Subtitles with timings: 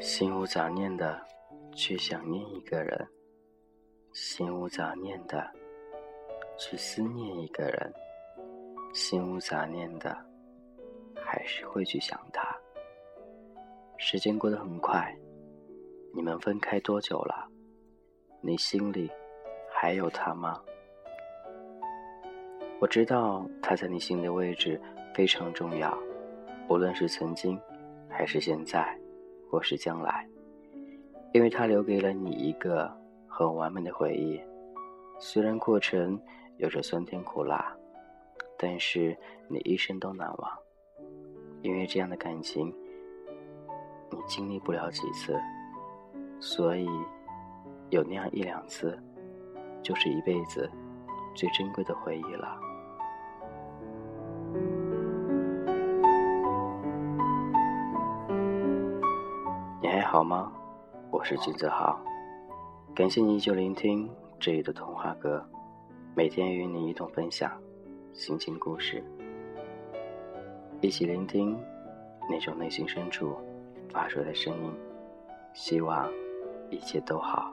[0.00, 1.20] 心无杂念的
[1.72, 3.08] 去想念一个人，
[4.12, 5.48] 心无杂念的
[6.58, 7.92] 去思念一个人，
[8.92, 10.16] 心无杂念的
[11.14, 12.54] 还是会去想他。
[13.96, 15.16] 时间过得很快，
[16.12, 17.48] 你们分开多久了？
[18.40, 19.08] 你心里
[19.70, 20.60] 还有他吗？
[22.82, 24.78] 我知道他在你心里的位置
[25.14, 25.96] 非常重要，
[26.68, 27.56] 无论是曾经
[28.08, 28.98] 还是现在。
[29.48, 30.26] 或是将来，
[31.34, 32.90] 因为他留给了你一个
[33.28, 34.40] 很完美的回忆，
[35.18, 36.18] 虽然过程
[36.56, 37.76] 有着酸甜苦辣，
[38.56, 39.14] 但是
[39.48, 40.50] 你一生都难忘。
[41.60, 42.74] 因为这样的感情，
[44.10, 45.38] 你经历不了几次，
[46.40, 46.88] 所以
[47.90, 48.98] 有那样一两次，
[49.82, 50.66] 就是一辈子
[51.34, 52.58] 最珍贵的回忆了。
[60.12, 60.52] 好吗？
[61.10, 61.98] 我是金泽浩，
[62.94, 64.06] 感谢你依旧聆听
[64.38, 65.42] 这里的童话歌，
[66.14, 67.50] 每天与你一同分享
[68.12, 69.02] 心情故事，
[70.82, 71.58] 一起聆听
[72.28, 73.34] 那种内心深处
[73.88, 74.70] 发出的声音，
[75.54, 76.06] 希望
[76.68, 77.50] 一切都好。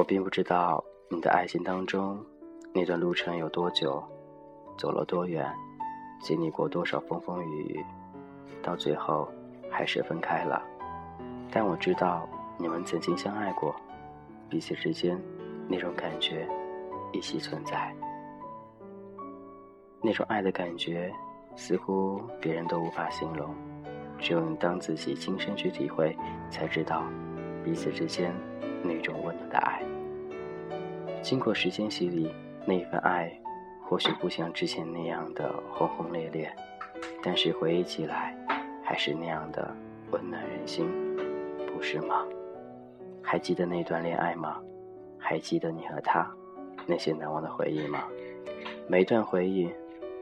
[0.00, 2.18] 我并不知道你的爱情当中，
[2.72, 4.02] 那段路程有多久，
[4.78, 5.46] 走了多远，
[6.22, 7.84] 经历过多少风风雨雨，
[8.62, 9.28] 到最后
[9.70, 10.62] 还是分开了。
[11.52, 12.26] 但我知道
[12.58, 13.76] 你们曾经相爱过，
[14.48, 15.20] 彼此之间
[15.68, 16.48] 那种感觉
[17.12, 17.94] 依稀存在。
[20.00, 21.12] 那种爱的感觉，
[21.56, 23.54] 似乎别人都无法形容，
[24.18, 26.16] 只有你当自己亲身去体会，
[26.48, 27.04] 才知道
[27.62, 28.34] 彼此之间。
[28.82, 29.82] 那种温暖的爱，
[31.22, 32.30] 经过时间洗礼，
[32.66, 33.30] 那一份爱
[33.84, 36.50] 或许不像之前那样的轰轰烈烈，
[37.22, 38.36] 但是回忆起来，
[38.82, 39.74] 还是那样的
[40.10, 40.88] 温暖人心，
[41.66, 42.26] 不是吗？
[43.22, 44.60] 还记得那段恋爱吗？
[45.18, 46.28] 还记得你和他
[46.86, 48.04] 那些难忘的回忆吗？
[48.88, 49.70] 每一段回忆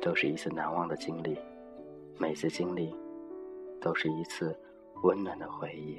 [0.02, 1.38] 都是一次难忘的经历，
[2.18, 2.94] 每次经历
[3.80, 4.58] 都是一次
[5.02, 5.98] 温暖的回忆。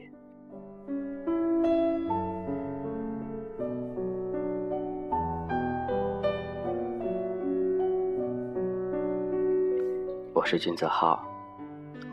[10.39, 11.21] 我是君泽浩，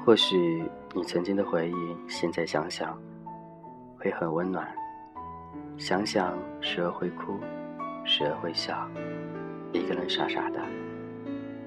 [0.05, 3.01] 或许你曾经的回忆，现在想想
[3.97, 4.69] 会很温暖。
[5.79, 7.39] 想想时而会哭，
[8.05, 8.85] 时而会笑，
[9.73, 10.61] 一个人傻傻的。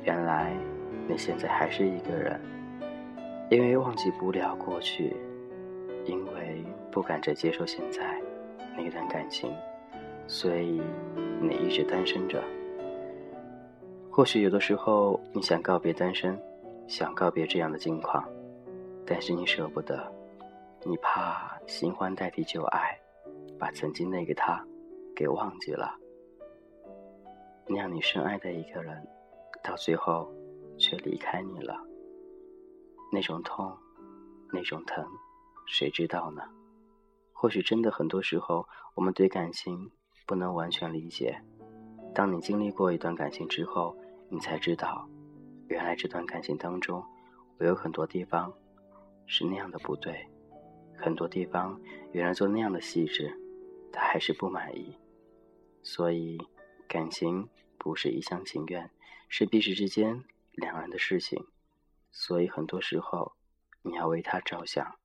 [0.03, 0.53] 原来
[1.07, 2.37] 你现在还是一个人，
[3.49, 5.15] 因为忘记不了过去，
[6.03, 6.61] 因为
[6.91, 8.21] 不敢再接受现在
[8.75, 9.49] 那段感情，
[10.27, 10.81] 所以
[11.39, 12.43] 你一直单身着。
[14.11, 16.37] 或许有的时候你想告别单身。
[16.89, 18.27] 想告别这样的境况，
[19.05, 20.11] 但是你舍不得，
[20.83, 22.99] 你怕新欢代替旧爱，
[23.59, 24.65] 把曾经那个他
[25.15, 25.93] 给忘记了，
[27.67, 29.07] 那样你深爱的一个人，
[29.63, 30.33] 到最后
[30.79, 31.77] 却离开你了，
[33.11, 33.71] 那种痛，
[34.51, 35.05] 那种疼，
[35.67, 36.41] 谁知道呢？
[37.33, 39.91] 或许真的很多时候，我们对感情
[40.25, 41.39] 不能完全理解，
[42.15, 43.95] 当你经历过一段感情之后，
[44.27, 45.07] 你才知道。
[45.69, 47.03] 原来这段感情当中，
[47.57, 48.51] 我有很多地方
[49.27, 50.27] 是那样的不对，
[50.97, 51.79] 很多地方
[52.11, 53.31] 原来做那样的细致，
[53.93, 54.97] 他还是不满意。
[55.83, 56.37] 所以
[56.87, 57.47] 感情
[57.77, 58.89] 不是一厢情愿，
[59.27, 61.47] 是彼此之间两人的事情。
[62.11, 63.33] 所以很多时候
[63.83, 64.95] 你要为他着想，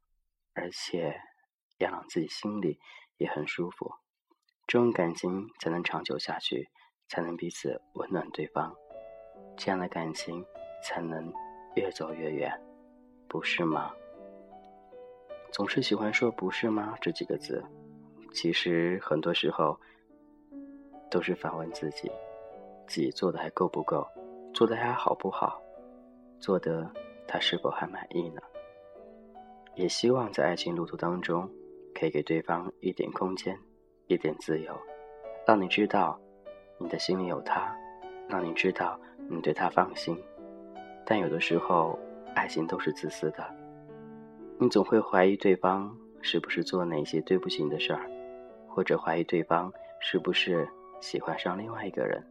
[0.54, 1.20] 而且
[1.76, 2.80] 要让自己心里
[3.18, 3.92] 也很舒服，
[4.66, 6.70] 这种感情才能长久下去，
[7.06, 8.74] 才能彼此温暖对方。
[9.56, 10.44] 这样的感情
[10.84, 11.32] 才能
[11.74, 12.52] 越走越远，
[13.26, 13.90] 不是吗？
[15.50, 17.64] 总是喜欢说“不是吗”这几个字，
[18.34, 19.80] 其实很多时候
[21.10, 22.12] 都是反问自己：
[22.86, 24.06] 自己做的还够不够？
[24.52, 25.58] 做的还好不好？
[26.38, 26.88] 做的
[27.26, 28.42] 他是否还满意呢？
[29.76, 31.48] 也希望在爱情路途当中，
[31.94, 33.58] 可以给对方一点空间，
[34.06, 34.78] 一点自由，
[35.46, 36.20] 让你知道
[36.78, 37.74] 你的心里有他，
[38.28, 39.00] 让你知道。
[39.26, 40.22] 你对他放心，
[41.04, 41.98] 但有的时候，
[42.34, 43.44] 爱情都是自私的。
[44.58, 48.08] 你总会怀疑对方是不是做了哪些对不起你的事儿，
[48.68, 50.66] 或者怀疑对方是不是
[51.00, 52.24] 喜欢上另外一个人，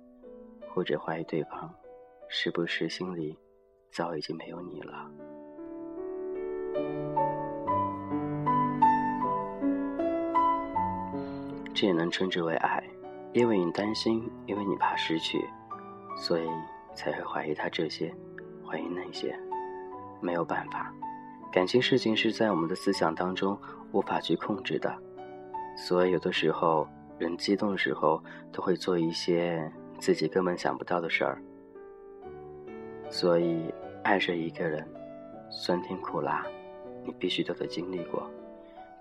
[0.73, 1.71] 或者怀疑对方
[2.27, 3.37] 是不是心里
[3.91, 5.11] 早已经没有你了。
[11.75, 12.83] 这也能称之为爱，
[13.33, 15.43] 因为你担心，因为你怕失去，
[16.15, 16.47] 所以
[16.95, 18.13] 才会怀疑他这些，
[18.73, 19.37] 怀疑那些。
[20.19, 20.91] 没有办法，
[21.51, 23.55] 感情事情是在我们的思想当中
[23.91, 24.91] 无法去控制的，
[25.77, 26.87] 所以有的时候
[27.19, 28.19] 人激动的时候
[28.51, 31.39] 都会做一些自己根本想不到的事儿。
[33.11, 33.71] 所以
[34.03, 34.83] 爱着一个人，
[35.51, 36.43] 酸甜苦辣，
[37.05, 38.27] 你必须都得经历过，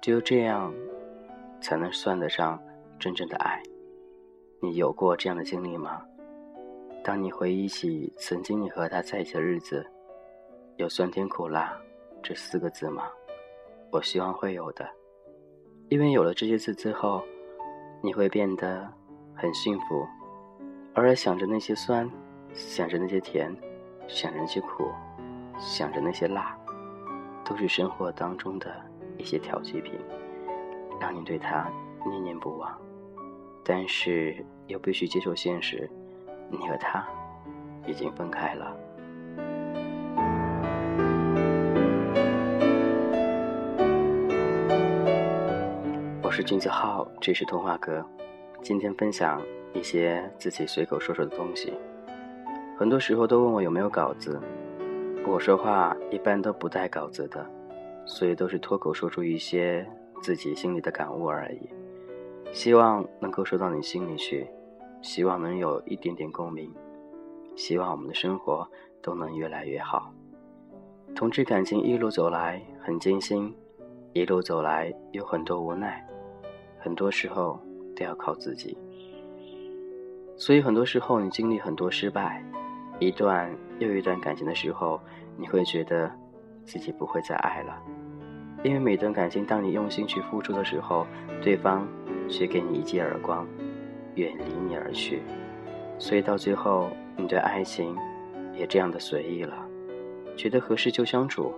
[0.02, 0.70] 只有这样。
[1.64, 2.60] 才能算得上
[2.98, 3.62] 真正的爱。
[4.60, 6.02] 你有过这样的经历吗？
[7.04, 9.84] 当你回忆起曾经你和他在一起的日子，
[10.76, 11.76] 有酸甜苦辣
[12.22, 13.08] 这四个字吗？
[13.90, 14.88] 我希望会有的，
[15.88, 17.20] 因为有了这些字之后，
[18.00, 18.88] 你会变得
[19.34, 20.06] 很幸福。
[20.94, 22.08] 偶尔想着那些酸，
[22.54, 23.52] 想着那些甜，
[24.06, 24.88] 想着那些苦，
[25.58, 26.56] 想着那些辣，
[27.44, 28.80] 都是生活当中的
[29.18, 29.98] 一些调剂品。
[31.00, 31.68] 让你对他
[32.06, 32.80] 念念不忘，
[33.64, 34.36] 但是
[34.68, 35.90] 又必须接受现实，
[36.52, 37.02] 你和他
[37.86, 38.76] 已经分开了。
[46.22, 48.04] 我是金子浩，这是童话哥，
[48.60, 51.72] 今天分享一些自己随口说说的东西。
[52.78, 54.38] 很多时候都问我有没有稿子，
[55.26, 57.44] 我说话一般都不带稿子的，
[58.04, 59.84] 所以都是脱口说出一些。
[60.22, 61.68] 自己心里的感悟而已，
[62.52, 64.46] 希望能够说到你心里去，
[65.02, 66.72] 希望能有一点点共鸣，
[67.56, 68.66] 希望我们的生活
[69.02, 70.10] 都能越来越好。
[71.14, 73.54] 同志感情一路走来很艰辛，
[74.14, 76.02] 一路走来有很多无奈，
[76.78, 77.60] 很多时候
[77.94, 78.78] 都要靠自己。
[80.36, 82.42] 所以很多时候你经历很多失败，
[82.98, 84.98] 一段又一段感情的时候，
[85.36, 86.10] 你会觉得
[86.64, 87.82] 自己不会再爱了。
[88.64, 91.06] 因为每段感情，当你用心去付出的时候，
[91.42, 91.86] 对方
[92.28, 93.46] 却给你一记耳光，
[94.14, 95.22] 远离你而去。
[95.98, 97.96] 所以到最后，你对爱情
[98.54, 99.66] 也这样的随意了，
[100.36, 101.52] 觉得合适就相处，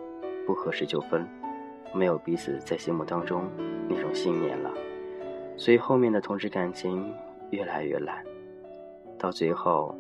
[0.47, 1.27] 不合适就分，
[1.95, 3.45] 没有彼此在心目当中
[3.89, 4.71] 那种信念了。
[5.57, 7.13] 所以后面的同志感情
[7.51, 8.25] 越来越烂，
[9.19, 9.95] 到最后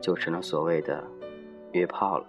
[0.00, 1.02] 就成了所谓的
[1.72, 2.26] 约炮了。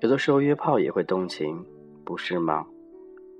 [0.00, 1.64] 有的时候约炮也会动情。
[2.06, 2.66] 不是吗？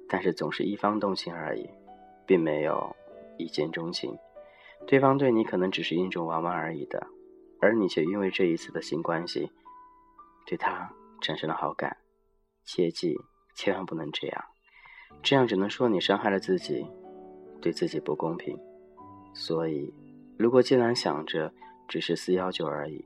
[0.09, 1.69] 但是总是一方动情而已，
[2.25, 2.97] 并没有
[3.37, 4.17] 一见钟情。
[4.87, 7.07] 对方对你可能只是一种玩玩而已的，
[7.61, 9.51] 而你却因为这一次的性关系，
[10.47, 11.97] 对他产生了好感。
[12.65, 13.19] 切记，
[13.55, 14.45] 千万不能这样，
[15.23, 16.87] 这样只能说你伤害了自己，
[17.61, 18.59] 对自己不公平。
[19.35, 19.93] 所以，
[20.39, 21.53] 如果既然想着
[21.89, 23.05] 只是四幺九而已，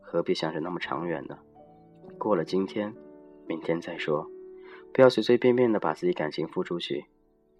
[0.00, 1.38] 何必想着那么长远呢？
[2.18, 2.94] 过了今天，
[3.46, 4.28] 明天再说。
[4.92, 7.04] 不要随随便便的把自己感情付出去，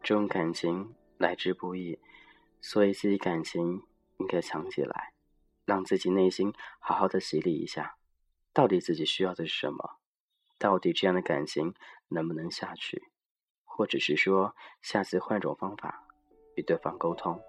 [0.02, 1.98] 这种感情来之不易，
[2.68, 3.80] 所以自己感情
[4.16, 5.12] 应该藏起来，
[5.64, 7.94] 让自己内心好好的洗礼一下，
[8.52, 9.98] 到底自己需要的是什么？
[10.58, 11.72] 到底这样的感情
[12.08, 13.04] 能不能下去？
[13.64, 16.08] 或者是说，下次换种方法
[16.56, 17.40] 与对方沟通？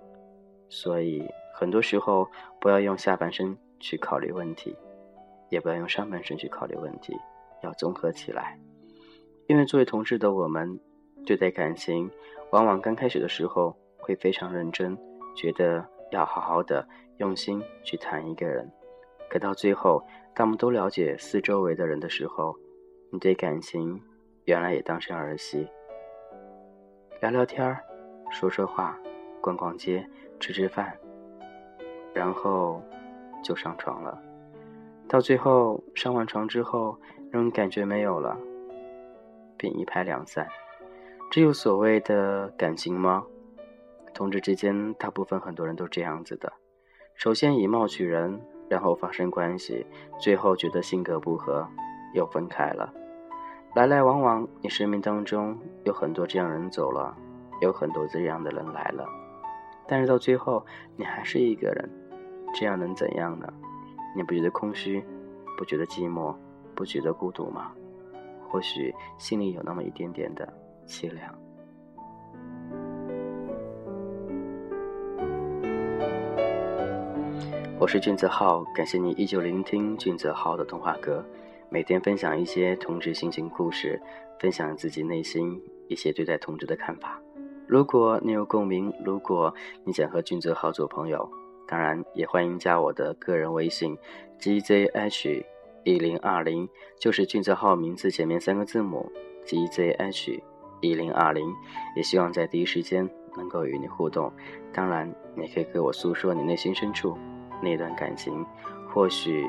[0.69, 2.29] 所以很多时候
[2.61, 4.77] 不要用下半身去考虑问题，
[5.49, 7.17] 也不要用上半身去考虑问题，
[7.63, 8.59] 要综合起来。
[9.47, 10.79] 因为作为同志的我们，
[11.25, 12.07] 对待感情，
[12.51, 13.75] 往往刚开始的时候
[14.07, 14.97] 会非常认真，
[15.35, 16.87] 觉得要好好的
[17.17, 18.71] 用心去谈一个人。
[19.29, 20.01] 可到最后，
[20.33, 22.55] 当我们都了解四周围的人的时候，
[23.11, 24.01] 你对感情
[24.45, 25.67] 原来也当成儿戏，
[27.19, 27.83] 聊聊天儿，
[28.31, 28.97] 说说话，
[29.41, 30.07] 逛逛街，
[30.39, 30.97] 吃吃饭，
[32.13, 32.81] 然后
[33.43, 34.17] 就上床了。
[35.09, 36.97] 到最后上完床之后，
[37.29, 38.37] 那种感觉没有了。
[39.57, 40.47] 便一拍两散，
[41.29, 43.25] 这有所谓的感情吗？
[44.17, 46.51] 同志之间，大部分很多人都这样子的。
[47.13, 49.86] 首先以貌取人，然后发生关系，
[50.19, 51.67] 最后觉得性格不合，
[52.15, 52.91] 又分开了。
[53.75, 57.15] 来来往往，你生命当中有很多这样人走了，
[57.62, 59.07] 有很多这样的人来了，
[59.88, 61.88] 但是到最后，你还是一个人，
[62.55, 63.47] 这样能怎样呢？
[64.15, 65.05] 你不觉得空虚，
[65.55, 66.36] 不觉得寂寞，
[66.74, 67.71] 不觉得孤独吗？
[68.50, 70.51] 或许心里有那么一点点的
[70.88, 71.31] 凄凉。
[77.79, 81.24] 我是俊泽浩，感谢你依旧聆听俊泽浩的童话歌，
[81.69, 84.01] 每天分享一些同志心情故事，
[84.39, 87.22] 分享自己内心一些对待同志的看法。
[87.67, 89.53] 如果你有共鸣，如果
[89.84, 91.29] 你想和俊泽浩做朋友，
[91.67, 93.96] 当然也欢迎加我的个人微信
[94.39, 95.43] ：gzh。
[95.84, 96.67] 一零二零
[97.00, 99.10] 就是俊泽浩名字前面三个字母
[99.46, 100.41] GZH
[100.81, 101.48] 一零二零，
[101.96, 103.07] 也希望在第一时间
[103.38, 104.34] 能够与你互动。
[104.74, 107.17] 当然，你可以给我诉说你内心深处
[107.61, 108.45] 那段感情，
[108.89, 109.45] 或许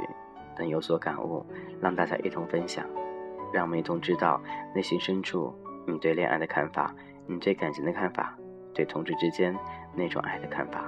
[0.57, 1.45] 能有所感悟，
[1.81, 2.85] 让大家一同分享，
[3.53, 4.41] 让我们一同知道
[4.75, 5.55] 内心深处
[5.87, 6.95] 你对恋爱的看法，
[7.27, 8.37] 你对感情的看法，
[8.75, 9.57] 对同志之间
[9.95, 10.85] 那种爱的看法。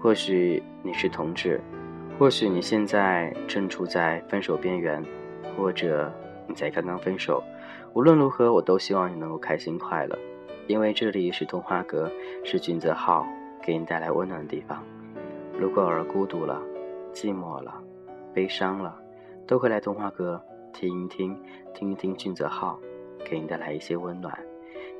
[0.00, 1.60] 或许你是同志，
[2.18, 5.02] 或许你现在正处在分手边缘，
[5.56, 6.12] 或者
[6.46, 7.42] 你才刚刚分手。
[7.94, 10.18] 无论如何，我都希望你能够开心快乐，
[10.66, 12.10] 因为这里是童话阁，
[12.44, 13.26] 是俊泽号
[13.62, 14.82] 给你带来温暖的地方。
[15.58, 16.60] 如果偶尔孤独了、
[17.12, 17.82] 寂寞了、
[18.32, 18.98] 悲伤了，
[19.46, 20.42] 都会来童话阁
[20.72, 21.40] 听一听，
[21.72, 22.78] 听一听俊泽浩，
[23.24, 24.36] 给你带来一些温暖。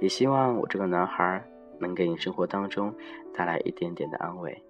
[0.01, 1.43] 也希望我这个男孩
[1.79, 2.95] 能给你生活当中
[3.33, 4.63] 带来一点点的安慰。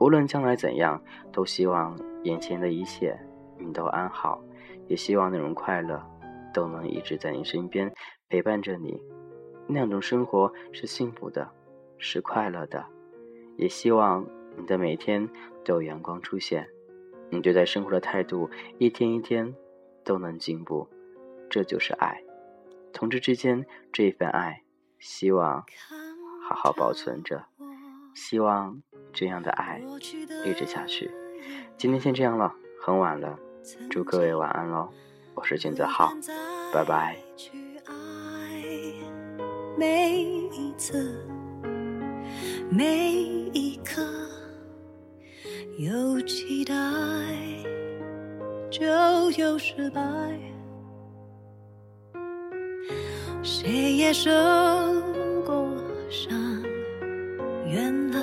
[0.00, 3.18] 无论将来怎样，都希望眼前的一切
[3.58, 4.42] 你都安好，
[4.88, 6.02] 也希望那种快乐。
[6.54, 7.90] 都能一直在你身边
[8.28, 9.02] 陪伴着你，
[9.66, 11.48] 那样种生活是幸福的，
[11.96, 12.84] 是快乐的。
[13.56, 14.22] 也希望
[14.56, 15.28] 你的每天
[15.64, 16.68] 都有阳光出现，
[17.30, 19.54] 你对待生活的态度一天一天
[20.04, 20.88] 都能进步，
[21.50, 22.22] 这就是爱。
[22.92, 24.62] 同志之间这一份爱，
[24.98, 25.64] 希望
[26.42, 27.46] 好好保存着，
[28.14, 28.82] 希望
[29.12, 29.82] 这样的爱
[30.44, 31.10] 一直下去。
[31.78, 33.38] 今天先这样了，很晚了，
[33.90, 34.90] 祝各位晚安喽。
[35.34, 36.12] 我是金子浩，
[36.74, 37.16] 拜拜。
[39.78, 40.20] 每
[40.52, 41.26] 一次，
[42.70, 43.10] 每
[43.54, 44.02] 一刻，
[45.82, 46.74] 有期待
[48.70, 48.84] 就
[49.32, 50.00] 有失败，
[53.42, 54.30] 谁也受
[55.44, 55.68] 过
[56.08, 56.62] 伤，
[57.66, 58.20] 原来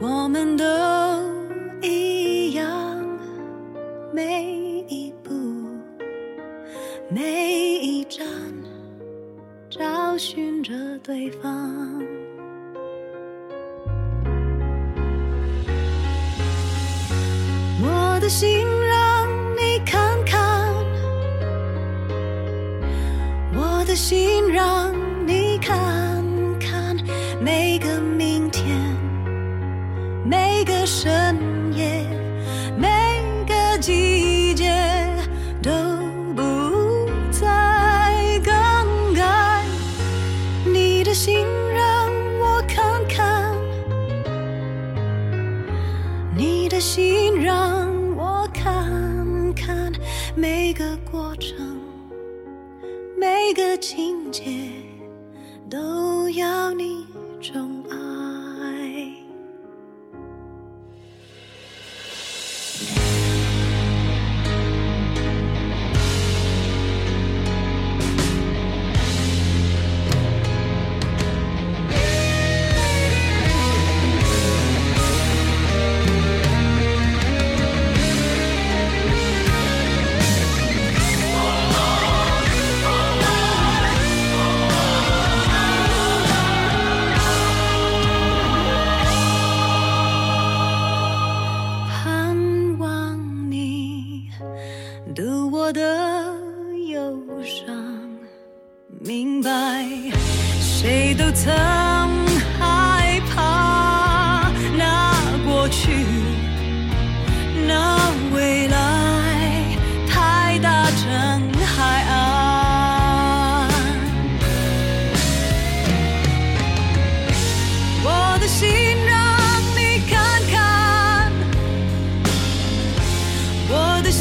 [0.00, 0.64] 我们都
[1.82, 2.66] 一样。
[4.12, 4.42] 每
[4.88, 5.30] 一步
[7.08, 8.26] 每一站，
[9.70, 12.17] 找寻着对方。
[18.28, 20.68] 我的心让你看看，
[23.54, 24.37] 我的心。
[53.90, 54.77] 情节，
[95.14, 95.80] 读我的
[96.88, 98.08] 忧伤。
[99.00, 99.50] 明白
[100.60, 102.27] 谁都曾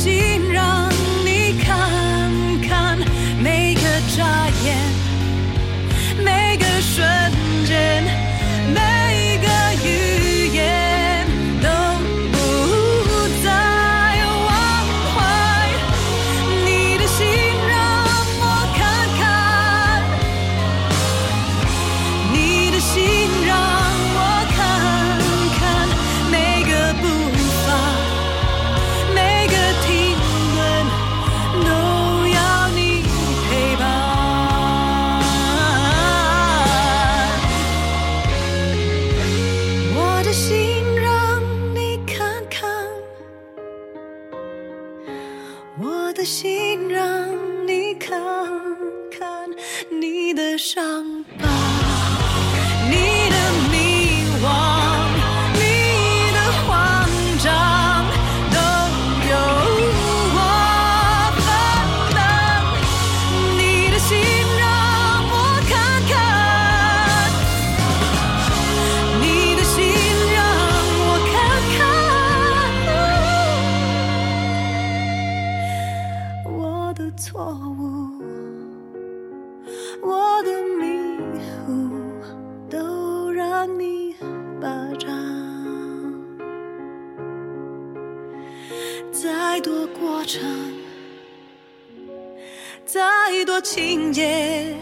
[0.08, 0.90] 心让
[1.26, 1.92] 你看
[2.62, 2.98] 看，
[3.44, 3.82] 每个
[4.16, 5.07] 眨眼。
[90.00, 90.42] 过程，
[92.86, 93.02] 再
[93.46, 94.76] 多情节，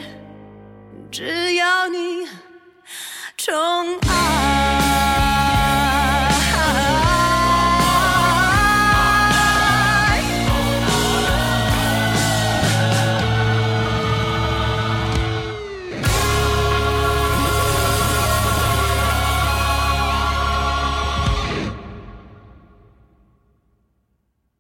[1.12, 2.28] 只要你
[3.38, 3.54] 宠
[4.08, 4.55] 爱。